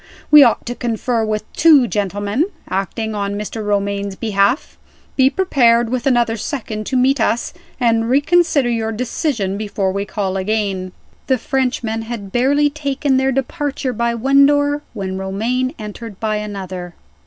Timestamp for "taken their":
12.67-13.31